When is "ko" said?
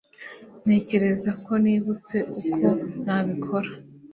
1.45-1.51